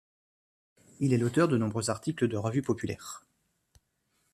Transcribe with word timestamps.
Il 0.99 1.13
est 1.13 1.19
l'auteur 1.19 1.47
de 1.47 1.57
nombreux 1.57 1.91
articles 1.91 2.27
de 2.27 2.35
revues 2.35 2.63
populaires. 2.63 3.23